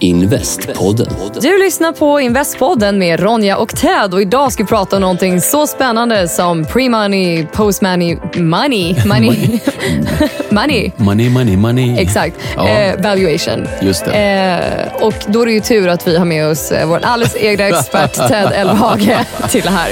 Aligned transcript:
Investpodden. 0.00 1.06
Du 1.40 1.58
lyssnar 1.58 1.92
på 1.92 2.20
Investpodden 2.20 2.98
med 2.98 3.20
Ronja 3.20 3.56
och 3.56 3.76
Ted 3.76 4.14
och 4.14 4.22
idag 4.22 4.52
ska 4.52 4.62
vi 4.62 4.68
prata 4.68 4.96
om 4.96 5.02
någonting 5.02 5.40
så 5.40 5.66
spännande 5.66 6.28
som 6.28 6.64
pre-money, 6.64 7.46
post-money, 7.52 8.18
money, 8.36 8.94
money, 9.06 9.30
money. 10.50 10.90
Money, 10.96 11.30
money, 11.30 11.56
money. 11.56 11.98
Exakt. 11.98 12.36
Ja. 12.56 12.68
Eh, 12.68 13.00
valuation. 13.00 13.68
Just 13.80 14.04
det. 14.04 14.12
Eh, 14.12 15.02
och 15.02 15.14
då 15.26 15.42
är 15.42 15.46
det 15.46 15.52
ju 15.52 15.60
tur 15.60 15.88
att 15.88 16.08
vi 16.08 16.16
har 16.18 16.24
med 16.24 16.46
oss 16.46 16.72
eh, 16.72 16.88
vår 16.88 17.00
alldeles 17.02 17.36
egna 17.36 17.64
expert 17.68 18.14
Ted 18.14 18.52
Elvhage 18.54 19.18
till 19.50 19.62
det 19.62 19.70
här. 19.70 19.90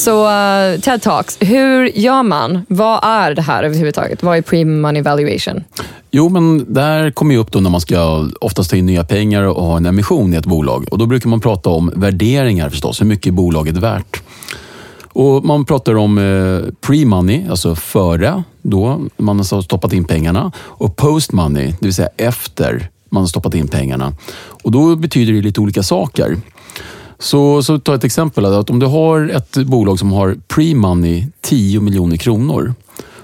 Så 0.00 0.24
uh, 0.24 0.80
TED 0.80 1.02
Talks, 1.02 1.36
hur 1.40 1.98
gör 1.98 2.22
man? 2.22 2.62
Vad 2.68 3.04
är 3.04 3.34
det 3.34 3.42
här 3.42 3.62
överhuvudtaget? 3.62 4.22
Vad 4.22 4.38
är 4.38 4.42
pre-money 4.42 5.02
valuation? 5.02 5.64
Jo, 6.10 6.28
men 6.28 6.74
det 6.74 6.80
här 6.80 7.10
kommer 7.10 7.34
ju 7.34 7.40
upp 7.40 7.52
då 7.52 7.60
när 7.60 7.70
man 7.70 7.80
ska 7.80 8.28
oftast 8.40 8.70
ta 8.70 8.76
in 8.76 8.86
nya 8.86 9.04
pengar 9.04 9.42
och 9.42 9.64
ha 9.64 9.76
en 9.76 9.86
emission 9.86 10.34
i 10.34 10.36
ett 10.36 10.46
bolag. 10.46 10.86
Och 10.90 10.98
Då 10.98 11.06
brukar 11.06 11.28
man 11.28 11.40
prata 11.40 11.70
om 11.70 11.92
värderingar 11.96 12.70
förstås. 12.70 13.00
Hur 13.00 13.06
mycket 13.06 13.26
är 13.26 13.32
bolaget 13.32 13.76
värt? 13.76 14.22
Och 15.12 15.44
Man 15.44 15.64
pratar 15.64 15.96
om 15.96 16.18
eh, 16.18 16.22
pre-money, 16.86 17.50
alltså 17.50 17.74
före 17.74 18.42
då 18.62 19.00
man 19.16 19.36
har 19.36 19.62
stoppat 19.62 19.92
in 19.92 20.04
pengarna. 20.04 20.52
Och 20.58 20.96
post-money, 20.96 21.66
det 21.66 21.86
vill 21.86 21.94
säga 21.94 22.08
efter 22.16 22.88
man 23.10 23.22
har 23.22 23.28
stoppat 23.28 23.54
in 23.54 23.68
pengarna. 23.68 24.12
Och 24.62 24.70
Då 24.70 24.96
betyder 24.96 25.32
det 25.32 25.42
lite 25.42 25.60
olika 25.60 25.82
saker. 25.82 26.36
Så, 27.20 27.62
så 27.62 27.78
ta 27.78 27.94
ett 27.94 28.04
exempel. 28.04 28.44
Att 28.44 28.70
om 28.70 28.78
du 28.78 28.86
har 28.86 29.28
ett 29.28 29.56
bolag 29.56 29.98
som 29.98 30.12
har 30.12 30.36
pre-money 30.48 31.26
10 31.40 31.80
miljoner 31.80 32.16
kronor 32.16 32.74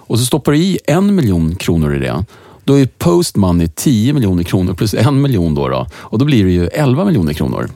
och 0.07 0.19
så 0.19 0.25
stoppar 0.25 0.53
du 0.53 0.59
i 0.59 0.79
en 0.87 1.15
miljon 1.15 1.57
kronor 1.57 1.95
i 1.95 1.99
det. 1.99 2.25
Då 2.65 2.79
är 2.79 2.87
post-money 2.87 3.69
10 3.75 4.13
miljoner 4.13 4.43
kronor 4.43 4.75
plus 4.75 4.95
en 4.95 5.23
miljon. 5.23 5.55
Då, 5.55 5.69
då 5.69 5.87
och 5.95 6.19
då 6.19 6.25
blir 6.25 6.45
det 6.45 6.51
ju 6.51 6.67
11 6.67 7.05
miljoner 7.05 7.33
kronor. 7.33 7.71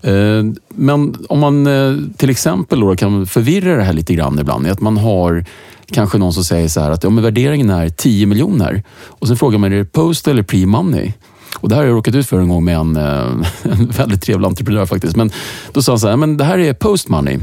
Eh, 0.00 0.44
men 0.68 1.14
om 1.28 1.38
man 1.38 1.66
eh, 1.66 1.96
till 2.16 2.30
exempel 2.30 2.80
då 2.80 2.96
kan 2.96 3.26
förvirra 3.26 3.76
det 3.76 3.82
här 3.82 3.92
lite 3.92 4.14
grann 4.14 4.38
ibland. 4.38 4.66
är 4.66 4.70
att 4.70 4.80
man 4.80 4.96
har 4.96 5.44
kanske 5.86 6.18
någon 6.18 6.32
som 6.32 6.44
säger 6.44 6.68
så 6.68 6.80
här 6.80 6.90
att 6.90 7.04
ja, 7.04 7.10
men 7.10 7.24
värderingen 7.24 7.70
är 7.70 7.88
10 7.88 8.26
miljoner. 8.26 8.82
Och 9.06 9.28
sen 9.28 9.36
frågar 9.36 9.58
man 9.58 9.72
är 9.72 9.76
det 9.76 9.84
post 9.84 10.28
eller 10.28 10.42
pre-money? 10.42 11.12
Och 11.60 11.68
det 11.68 11.74
här 11.74 11.82
har 11.82 11.88
jag 11.88 11.96
råkat 11.96 12.14
ut 12.14 12.26
för 12.26 12.40
en 12.40 12.48
gång 12.48 12.64
med 12.64 12.76
en, 12.76 12.96
eh, 12.96 13.46
en 13.62 13.86
väldigt 13.86 14.22
trevlig 14.22 14.46
entreprenör 14.46 14.86
faktiskt. 14.86 15.16
Men 15.16 15.30
då 15.72 15.82
sa 15.82 15.92
han 15.92 15.98
så 15.98 16.08
här, 16.08 16.16
men 16.16 16.36
det 16.36 16.44
här 16.44 16.58
är 16.58 16.74
post 16.74 17.08
money. 17.08 17.38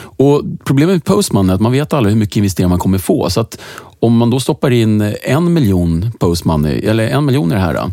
Och 0.00 0.42
Problemet 0.64 0.94
med 0.94 1.04
post 1.04 1.32
money 1.32 1.50
är 1.50 1.54
att 1.54 1.60
man 1.60 1.72
vet 1.72 1.92
aldrig 1.92 2.14
hur 2.14 2.20
mycket 2.20 2.36
investeringar 2.36 2.68
man 2.68 2.78
kommer 2.78 2.98
få. 2.98 3.30
Så 3.30 3.40
att 3.40 3.58
om 4.00 4.16
man 4.16 4.30
då 4.30 4.40
stoppar 4.40 4.70
in 4.70 5.14
en 5.22 5.52
miljon 5.52 6.12
post 6.18 6.44
money, 6.44 6.78
eller 6.78 7.08
en 7.08 7.24
miljon 7.24 7.52
i 7.52 7.54
det 7.54 7.60
här, 7.60 7.92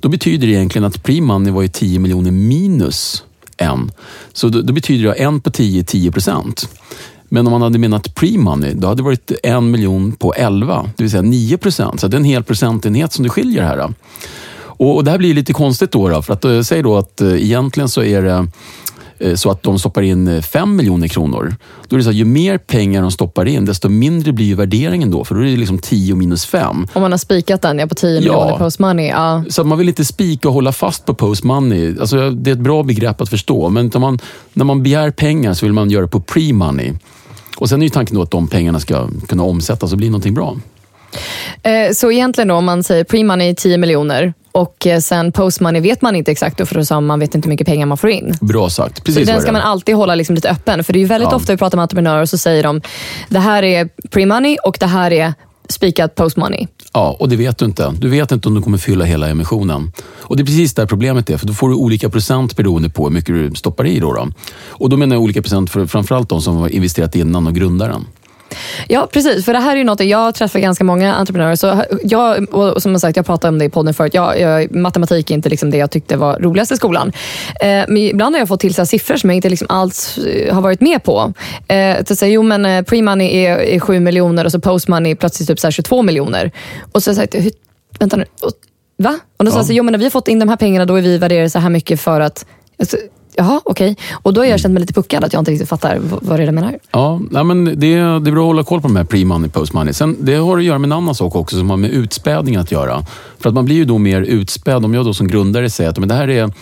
då 0.00 0.08
betyder 0.08 0.46
det 0.46 0.52
egentligen 0.52 0.84
att 0.84 1.02
pre-money 1.02 1.50
var 1.50 1.62
ju 1.62 1.68
10 1.68 1.98
miljoner 1.98 2.30
minus 2.30 3.24
en. 3.56 3.90
Så 4.32 4.48
då, 4.48 4.62
då 4.62 4.72
betyder 4.72 5.04
det 5.04 5.12
en 5.12 5.40
på 5.40 5.50
10, 5.50 5.84
10 5.84 6.12
procent. 6.12 6.68
Men 7.28 7.46
om 7.46 7.50
man 7.50 7.62
hade 7.62 7.78
menat 7.78 8.14
pre-money, 8.14 8.74
då 8.74 8.88
hade 8.88 8.98
det 8.98 9.04
varit 9.04 9.32
en 9.42 9.70
miljon 9.70 10.12
på 10.12 10.34
11, 10.34 10.90
det 10.96 11.02
vill 11.02 11.10
säga 11.10 11.22
9 11.22 11.58
procent. 11.58 12.00
Så 12.00 12.08
det 12.08 12.16
är 12.16 12.18
en 12.18 12.24
hel 12.24 12.44
procentenhet 12.44 13.12
som 13.12 13.22
det 13.22 13.30
skiljer 13.30 13.62
här. 13.62 13.94
Och, 14.82 14.96
och 14.96 15.04
det 15.04 15.10
här 15.10 15.18
blir 15.18 15.34
lite 15.34 15.52
konstigt 15.52 15.92
då, 15.92 16.08
då 16.08 16.22
för 16.22 16.32
att 16.32 16.44
eh, 16.44 16.60
säg 16.60 16.82
då 16.82 16.96
att 16.96 17.20
eh, 17.20 17.42
egentligen 17.42 17.88
så 17.88 18.02
är 18.02 18.22
det 18.22 18.46
eh, 19.18 19.34
så 19.34 19.50
att 19.50 19.62
de 19.62 19.78
stoppar 19.78 20.02
in 20.02 20.42
5 20.42 20.76
miljoner 20.76 21.08
kronor. 21.08 21.56
Då 21.88 21.96
är 21.96 21.98
det 21.98 22.04
så 22.04 22.10
att 22.10 22.16
ju 22.16 22.24
mer 22.24 22.58
pengar 22.58 23.02
de 23.02 23.10
stoppar 23.10 23.44
in, 23.46 23.64
desto 23.64 23.88
mindre 23.88 24.32
blir 24.32 24.54
värderingen 24.54 25.10
då. 25.10 25.24
För 25.24 25.34
då 25.34 25.40
är 25.40 25.44
det 25.44 25.56
liksom 25.56 25.78
10 25.78 26.14
minus 26.14 26.46
5. 26.46 26.86
Om 26.92 27.02
man 27.02 27.10
har 27.10 27.18
spikat 27.18 27.62
den 27.62 27.78
ja, 27.78 27.86
på 27.86 27.94
10 27.94 28.10
Ja. 28.10 28.20
miljoner 28.20 28.58
post-money. 28.58 29.08
Ja. 29.08 29.44
Så 29.48 29.64
man 29.64 29.78
vill 29.78 29.88
inte 29.88 30.04
spika 30.04 30.48
och 30.48 30.54
hålla 30.54 30.72
fast 30.72 31.04
på 31.04 31.14
post 31.14 31.44
money. 31.44 31.96
Alltså, 32.00 32.30
det 32.30 32.50
är 32.50 32.52
ett 32.52 32.60
bra 32.60 32.82
begrepp 32.82 33.20
att 33.20 33.28
förstå. 33.28 33.68
Men 33.68 33.90
när 33.94 34.00
man, 34.00 34.18
när 34.52 34.64
man 34.64 34.82
begär 34.82 35.10
pengar 35.10 35.54
så 35.54 35.66
vill 35.66 35.72
man 35.72 35.90
göra 35.90 36.02
det 36.02 36.08
på 36.08 36.20
pre-money. 36.20 36.98
Och 37.56 37.68
sen 37.68 37.82
är 37.82 37.86
ju 37.86 37.90
tanken 37.90 38.16
då 38.16 38.22
att 38.22 38.30
de 38.30 38.48
pengarna 38.48 38.80
ska 38.80 39.08
kunna 39.28 39.42
omsättas 39.42 39.92
och 39.92 39.98
bli 39.98 40.08
någonting 40.08 40.34
bra. 40.34 40.56
Så 41.94 42.12
egentligen 42.12 42.48
då, 42.48 42.54
om 42.54 42.64
man 42.64 42.82
säger 42.82 43.04
pre-money 43.04 43.54
10 43.54 43.78
miljoner 43.78 44.34
och 44.52 44.86
eh, 44.86 45.00
sen 45.00 45.32
post-money 45.32 45.80
vet 45.82 46.02
man 46.02 46.16
inte 46.16 46.32
exakt 46.32 46.58
då, 46.58 46.66
för 46.66 46.74
då 46.74 46.84
sa 46.84 47.00
man 47.00 47.20
vet 47.20 47.34
inte 47.34 47.46
hur 47.46 47.50
mycket 47.52 47.66
pengar 47.66 47.86
man 47.86 47.98
får 47.98 48.10
in. 48.10 48.34
Bra 48.40 48.70
sagt. 48.70 48.96
Så 48.98 49.02
Precis 49.04 49.26
den 49.26 49.34
vad 49.34 49.42
ska 49.42 49.52
man 49.52 49.62
alltid 49.62 49.94
hålla 49.94 50.14
liksom 50.14 50.34
lite 50.34 50.50
öppen. 50.50 50.84
För 50.84 50.92
det 50.92 51.02
är 51.02 51.06
väldigt 51.06 51.28
Ja. 51.30 51.36
ofta 51.36 51.52
vi 51.52 51.56
pratar 51.58 51.76
med 51.78 51.82
entreprenörer 51.82 52.22
och 52.22 52.28
så 52.28 52.38
säger 52.38 52.62
de 52.62 52.80
det 53.28 53.38
här 53.38 53.62
är 53.62 53.88
pre-money 54.10 54.56
och 54.64 54.76
det 54.80 54.86
här 54.86 55.10
är 55.12 55.34
spikat 55.68 56.14
post-money. 56.14 56.66
Ja, 56.92 57.16
och 57.20 57.28
det 57.28 57.36
vet 57.36 57.58
du 57.58 57.64
inte. 57.64 57.94
Du 57.98 58.08
vet 58.08 58.32
inte 58.32 58.48
om 58.48 58.54
du 58.54 58.62
kommer 58.62 58.78
fylla 58.78 59.04
hela 59.04 59.28
emissionen. 59.28 59.92
Och 60.20 60.36
Det 60.36 60.42
är 60.42 60.44
precis 60.44 60.74
där 60.74 60.86
problemet 60.86 61.30
är, 61.30 61.36
för 61.36 61.46
då 61.46 61.52
får 61.52 61.68
du 61.68 61.74
olika 61.74 62.10
procent 62.10 62.56
beroende 62.56 62.88
på 62.90 63.04
hur 63.04 63.10
mycket 63.10 63.34
du 63.34 63.54
stoppar 63.54 63.86
i. 63.86 64.00
Då, 64.00 64.12
då. 64.12 64.28
Och 64.68 64.88
då 64.90 64.96
menar 64.96 65.16
jag 65.16 65.22
olika 65.22 65.42
procent 65.42 65.70
för 65.70 65.86
framförallt 65.86 66.28
de 66.28 66.42
som 66.42 66.56
har 66.56 66.68
investerat 66.68 67.16
innan 67.16 67.46
och 67.46 67.54
grundaren. 67.54 68.06
Ja, 68.88 69.08
precis. 69.12 69.44
För 69.44 69.52
det 69.52 69.58
här 69.58 69.72
är 69.72 69.76
ju 69.76 69.84
något, 69.84 70.00
jag 70.00 70.34
träffar 70.34 70.58
ganska 70.58 70.84
många 70.84 71.14
entreprenörer. 71.14 71.56
Så 71.56 71.84
jag, 72.02 72.54
och 72.54 72.82
som 72.82 73.00
sagt, 73.00 73.16
jag 73.16 73.26
pratade 73.26 73.48
om 73.48 73.58
det 73.58 73.64
i 73.64 73.70
podden 73.70 73.94
förut. 73.94 74.14
Jag, 74.14 74.40
jag, 74.40 74.74
matematik 74.74 75.30
är 75.30 75.34
inte 75.34 75.48
liksom 75.48 75.70
det 75.70 75.76
jag 75.76 75.90
tyckte 75.90 76.16
var 76.16 76.38
roligast 76.38 76.72
i 76.72 76.76
skolan. 76.76 77.12
Eh, 77.60 77.68
men 77.68 77.96
ibland 77.96 78.34
har 78.34 78.40
jag 78.40 78.48
fått 78.48 78.60
till 78.60 78.74
så 78.74 78.86
siffror 78.86 79.16
som 79.16 79.30
jag 79.30 79.36
inte 79.36 79.48
liksom 79.48 79.66
alls 79.70 80.18
eh, 80.18 80.54
har 80.54 80.62
varit 80.62 80.80
med 80.80 81.04
på. 81.04 81.32
Eh, 81.68 81.96
att 81.98 82.18
säga, 82.18 82.32
jo 82.32 82.42
men 82.42 82.64
eh, 82.64 82.82
pre-money 82.82 83.30
är, 83.30 83.58
är 83.58 83.80
7 83.80 84.00
miljoner 84.00 84.44
och 84.44 84.52
så 84.52 84.60
post-money 84.60 85.14
plötsligt 85.14 85.48
typ 85.48 85.60
så 85.60 85.66
här 85.66 85.72
22 85.72 86.02
miljoner. 86.02 86.50
Och 86.92 87.02
så 87.02 87.10
har 87.10 87.16
jag 87.16 87.32
sagt, 87.32 87.54
vänta 87.98 88.16
nu, 88.16 88.24
va? 88.98 89.18
Och 89.36 89.44
då 89.44 89.50
Ja. 89.50 89.56
jag, 89.56 89.66
så, 89.66 89.72
jo 89.72 89.84
men 89.84 89.92
när 89.92 89.98
vi 89.98 90.04
har 90.04 90.10
fått 90.10 90.28
in 90.28 90.38
de 90.38 90.48
här 90.48 90.56
pengarna 90.56 90.84
då 90.84 90.94
är 90.94 91.02
vi 91.02 91.18
värderade 91.18 91.50
så 91.50 91.58
här 91.58 91.70
mycket 91.70 92.00
för 92.00 92.20
att 92.20 92.46
alltså, 92.78 92.96
Jaha, 93.36 93.60
okej. 93.64 93.96
Och 94.12 94.32
då 94.32 94.40
har 94.40 94.46
jag 94.46 94.60
känt 94.60 94.74
mig 94.74 94.80
lite 94.80 94.92
puckad, 94.92 95.24
att 95.24 95.32
jag 95.32 95.40
inte 95.40 95.50
riktigt 95.50 95.68
fattar 95.68 95.98
vad 96.00 96.38
det 96.38 96.44
är 96.44 96.52
menar. 96.52 96.78
Ja, 96.90 97.20
nej, 97.30 97.44
men 97.44 97.64
det, 97.64 97.72
det 97.74 97.94
är 97.96 98.20
bra 98.20 98.30
att 98.30 98.46
hålla 98.46 98.64
koll 98.64 98.80
på 98.80 98.88
de 98.88 98.96
här 98.96 99.04
pre-money, 99.04 99.48
post-money. 99.48 99.92
Sen, 99.92 100.16
det 100.20 100.34
har 100.34 100.58
att 100.58 100.64
göra 100.64 100.78
med 100.78 100.88
en 100.88 100.92
annan 100.92 101.14
sak 101.14 101.36
också 101.36 101.56
som 101.56 101.70
har 101.70 101.76
med 101.76 101.90
utspädning 101.90 102.56
att 102.56 102.72
göra. 102.72 103.04
För 103.38 103.48
att 103.48 103.54
man 103.54 103.64
blir 103.64 103.76
ju 103.76 103.84
då 103.84 103.98
mer 103.98 104.22
utspädd. 104.22 104.84
Om 104.84 104.94
jag 104.94 105.04
då 105.04 105.14
som 105.14 105.28
grundare 105.28 105.70
säger 105.70 105.90
att 105.90 105.98
men 105.98 106.08
det 106.08 106.14
här 106.14 106.30
är 106.30 106.52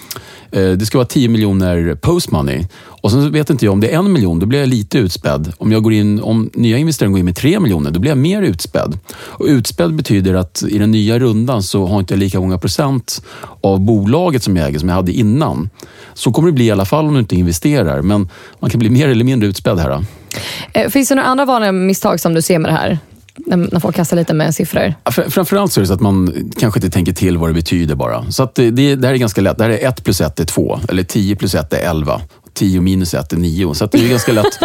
Eh, 0.52 0.70
det 0.70 0.86
ska 0.86 0.98
vara 0.98 1.06
10 1.06 1.28
miljoner 1.28 1.94
post-money. 1.94 2.66
Och 3.02 3.10
sen 3.10 3.32
vet 3.32 3.50
inte 3.50 3.64
jag 3.64 3.72
om 3.72 3.80
det 3.80 3.94
är 3.94 3.98
en 3.98 4.12
miljon, 4.12 4.38
då 4.38 4.46
blir 4.46 4.58
jag 4.58 4.68
lite 4.68 4.98
utspädd. 4.98 5.52
Om, 5.58 5.72
jag 5.72 5.82
går 5.82 5.92
in, 5.92 6.20
om 6.20 6.50
nya 6.54 6.78
investerare 6.78 7.10
går 7.10 7.18
in 7.18 7.24
med 7.24 7.36
3 7.36 7.60
miljoner, 7.60 7.90
då 7.90 8.00
blir 8.00 8.10
jag 8.10 8.18
mer 8.18 8.42
utspädd. 8.42 8.98
Och 9.12 9.46
utspädd 9.46 9.94
betyder 9.94 10.34
att 10.34 10.62
i 10.68 10.78
den 10.78 10.90
nya 10.90 11.18
rundan 11.18 11.62
så 11.62 11.86
har 11.86 12.00
inte 12.00 12.14
jag 12.14 12.18
lika 12.18 12.40
många 12.40 12.58
procent 12.58 13.22
av 13.60 13.80
bolaget 13.80 14.42
som 14.42 14.56
jag 14.56 14.68
äger 14.68 14.78
som 14.78 14.88
jag 14.88 14.96
hade 14.96 15.12
innan. 15.12 15.70
Så 16.14 16.32
kommer 16.32 16.48
det 16.48 16.52
bli 16.52 16.64
i 16.64 16.70
alla 16.70 16.84
fall 16.84 17.06
om 17.06 17.14
du 17.14 17.20
inte 17.20 17.36
investerar. 17.36 18.02
Men 18.02 18.28
man 18.58 18.70
kan 18.70 18.78
bli 18.78 18.90
mer 18.90 19.08
eller 19.08 19.24
mindre 19.24 19.48
utspädd 19.48 19.78
här. 19.78 19.90
Då. 19.90 20.90
Finns 20.90 21.08
det 21.08 21.14
några 21.14 21.28
andra 21.28 21.44
vanliga 21.44 21.72
misstag 21.72 22.20
som 22.20 22.34
du 22.34 22.42
ser 22.42 22.58
med 22.58 22.70
det 22.70 22.74
här? 22.74 22.98
När, 23.46 23.56
när 23.56 23.80
folk 23.80 23.96
kastar 23.96 24.16
lite 24.16 24.34
med 24.34 24.54
siffror. 24.54 24.94
Fr- 25.04 25.30
Framförallt 25.30 25.72
så 25.72 25.80
är 25.80 25.82
det 25.82 25.88
så 25.88 25.94
att 25.94 26.00
man 26.00 26.34
kanske 26.58 26.78
inte 26.78 26.90
tänker 26.90 27.12
till 27.12 27.38
vad 27.38 27.50
det 27.50 27.54
betyder 27.54 27.94
bara. 27.94 28.30
Så 28.32 28.42
att 28.42 28.54
det, 28.54 28.70
det, 28.70 28.94
det 28.96 29.06
här 29.06 29.14
är 29.14 29.18
ganska 29.18 29.40
lätt. 29.40 29.58
Det 29.58 29.64
här 29.64 29.70
är 29.70 29.88
1 29.88 30.04
plus 30.04 30.20
1 30.20 30.40
är 30.40 30.44
2. 30.44 30.80
Eller 30.88 31.02
10 31.02 31.36
plus 31.36 31.54
1 31.54 31.72
är 31.72 31.90
11. 31.90 32.20
10 32.54 32.80
minus 32.80 33.14
1 33.14 33.32
är 33.32 33.36
9. 33.36 33.74
Så 33.74 33.86
det 33.86 33.98
är 33.98 34.02
ju 34.02 34.08
ganska 34.08 34.32
lätt. 34.32 34.58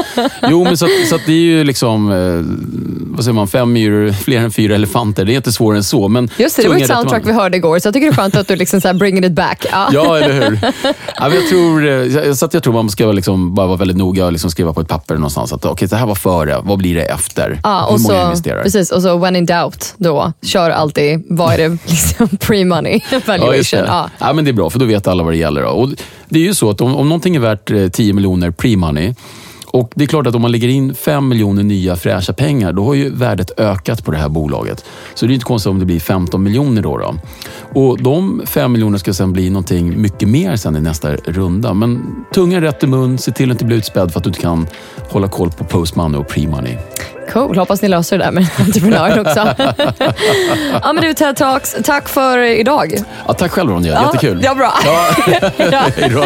Jo, 0.50 0.64
men 0.64 0.78
så, 0.78 0.86
att, 0.86 0.92
så 1.10 1.16
att 1.16 1.22
det 1.26 1.32
är 1.32 1.36
ju 1.36 1.64
liksom, 1.64 2.12
eh, 2.12 2.18
vad 3.16 3.24
säger 3.24 3.34
man, 3.36 3.48
fem 3.48 3.74
myror, 3.74 4.12
fler 4.24 4.38
än 4.40 4.52
fyra 4.52 4.76
elefanter. 4.76 5.26
Det 5.26 5.34
är 5.34 5.36
inte 5.36 5.52
svårare 5.52 5.78
än 5.78 5.84
så. 5.84 6.08
Men 6.08 6.30
Just 6.38 6.56
det, 6.56 6.62
det 6.64 6.70
var 6.70 6.76
ett 6.76 6.88
soundtrack 6.88 7.24
man- 7.26 7.34
vi 7.34 7.40
hörde 7.42 7.58
igår, 7.58 7.80
så 7.80 7.88
jag 7.88 7.94
tycker 7.94 8.08
det 8.08 8.14
är 8.14 8.16
skönt 8.16 8.36
att 8.36 8.48
du 8.48 8.56
liksom 8.56 8.82
så 8.82 8.94
bringing 8.94 9.24
it 9.26 9.32
back. 9.32 9.66
Ja. 9.72 9.90
Ja, 9.92 10.18
eller 10.18 10.34
hur? 10.34 10.60
Ja, 11.20 11.30
jag, 11.34 11.48
tror, 11.50 11.88
eh, 12.28 12.34
så 12.34 12.46
att 12.46 12.54
jag 12.54 12.64
tror 12.64 12.74
man 12.74 12.90
ska 12.90 13.12
liksom 13.12 13.56
bara 13.56 13.68
vara 13.68 13.78
väldigt 13.78 13.98
noga 13.98 14.26
och 14.26 14.32
liksom 14.32 14.52
skriva 14.52 14.74
på 14.74 14.82
ett 14.82 14.88
papper 14.88 15.16
någonstans. 15.16 15.54
Att, 15.54 15.66
okay, 15.66 15.88
det 15.88 15.96
här 15.96 16.06
var 16.06 16.16
före, 16.16 16.60
vad 16.64 16.78
blir 16.78 16.96
det 16.96 17.02
efter? 17.04 17.60
Ja, 17.64 17.86
Hur 17.90 17.94
och 17.96 18.02
många 18.02 18.20
så, 18.22 18.24
investerar? 18.26 18.64
precis, 18.64 18.92
och 18.92 19.02
så 19.02 19.18
when 19.18 19.36
in 19.36 19.46
doubt, 19.46 19.94
då 19.98 20.34
kör 20.42 20.70
alltid, 20.70 21.24
vad 21.30 21.54
är 21.54 21.58
det 21.58 21.70
liksom 21.86 22.28
pre-money 22.28 23.02
Ja, 23.12 23.20
valuation? 23.26 23.80
det. 23.80 23.86
Ja. 23.88 24.10
Ja, 24.20 24.34
men 24.34 24.46
det 24.46 24.52
är 24.52 24.54
bra, 24.54 24.70
för 24.70 24.80
då 24.80 24.86
vet 24.86 25.08
alla 25.08 25.24
vad 25.24 25.34
det 25.34 25.38
gäller. 25.38 25.62
Då. 25.62 25.68
Och 25.70 25.90
det 26.30 26.40
är 26.40 26.44
ju 26.44 26.54
så 26.54 26.70
att 26.70 26.82
om, 26.82 26.96
om 26.96 27.10
någonting 27.10 27.36
är 27.36 27.40
värt 27.40 27.72
10 27.90 28.14
miljoner 28.14 28.52
pre-money, 28.52 29.16
och 29.76 29.92
det 29.96 30.04
är 30.04 30.08
klart 30.08 30.28
att 30.28 30.36
om 30.36 30.42
man 30.42 30.52
lägger 30.52 30.68
in 30.68 30.96
5 30.96 31.28
miljoner 31.28 31.64
nya 31.64 31.96
fräscha 31.96 32.34
pengar, 32.34 32.74
då 32.74 32.86
har 32.86 32.94
ju 32.94 33.10
värdet 33.10 33.60
ökat 33.60 34.06
på 34.06 34.12
det 34.12 34.18
här 34.18 34.30
bolaget. 34.30 34.86
Så 35.14 35.26
det 35.26 35.32
är 35.32 35.34
inte 35.34 35.46
konstigt 35.46 35.70
om 35.70 35.80
det 35.80 35.86
blir 35.86 36.00
15 36.00 36.44
miljoner 36.44 36.82
då. 36.82 36.98
då. 36.98 37.16
Och 37.82 38.02
de 38.02 38.42
5 38.46 38.72
miljoner 38.72 38.98
ska 38.98 39.14
sen 39.14 39.34
bli 39.34 39.50
någonting 39.50 40.02
mycket 40.02 40.30
mer 40.30 40.56
sen 40.56 40.76
i 40.76 40.82
nästa 40.82 41.16
runda. 41.16 41.74
Men 41.74 42.26
tungan 42.34 42.62
rätt 42.62 42.84
i 42.84 42.88
mun, 42.88 43.18
se 43.18 43.32
till 43.32 43.52
att 43.52 43.56
inte 43.56 43.66
bli 43.66 43.76
utspädd 43.76 44.12
för 44.12 44.20
att 44.20 44.24
du 44.24 44.30
inte 44.30 44.42
kan 44.42 44.68
hålla 45.10 45.28
koll 45.28 45.52
på 45.52 45.64
post-money 45.64 46.20
och 46.20 46.32
pre-money. 46.32 46.78
Cool, 47.34 47.58
hoppas 47.58 47.82
ni 47.82 47.88
löser 47.88 48.18
det 48.18 48.24
där 48.24 48.32
med 48.32 48.48
entreprenören 48.58 49.20
också. 49.20 49.40
ja, 50.84 50.94
men 50.94 51.04
du 51.04 51.14
TED 51.14 51.36
Talks, 51.36 51.76
tack 51.84 52.10
för 52.10 52.38
idag. 52.38 52.96
Ja, 53.28 53.34
tack 53.34 53.52
själv 53.52 53.70
Ronja, 53.70 54.02
jättekul. 54.02 54.40
Ja, 54.44 54.56
bra. 54.56 54.74
Ja. 54.86 55.08
Hej 55.96 56.10
då. 56.10 56.26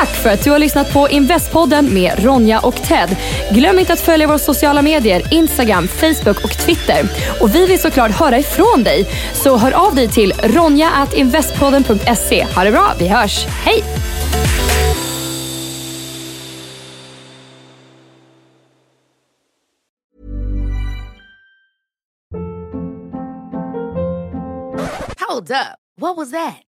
Tack 0.00 0.16
för 0.16 0.30
att 0.30 0.44
du 0.44 0.50
har 0.50 0.58
lyssnat 0.58 0.92
på 0.92 1.08
Investpodden 1.08 1.94
med 1.94 2.24
Ronja 2.24 2.60
och 2.60 2.74
Ted. 2.74 3.16
Glöm 3.50 3.78
inte 3.78 3.92
att 3.92 4.00
följa 4.00 4.26
våra 4.26 4.38
sociala 4.38 4.82
medier, 4.82 5.22
Instagram, 5.30 5.88
Facebook 5.88 6.44
och 6.44 6.50
Twitter. 6.50 7.04
Och 7.40 7.54
vi 7.54 7.66
vill 7.66 7.80
såklart 7.80 8.10
höra 8.10 8.38
ifrån 8.38 8.84
dig. 8.84 9.06
Så 9.32 9.56
hör 9.56 9.72
av 9.72 9.94
dig 9.94 10.08
till 10.08 10.32
ronja.investpodden.se. 10.32 12.46
Ha 12.54 12.64
det 12.64 12.70
bra, 12.70 12.92
vi 12.98 13.08
hörs. 13.08 13.46
Hej! 13.46 13.84
Hold 25.28 25.50
up. 25.50 25.78
What 25.96 26.16
was 26.16 26.30
that? 26.30 26.69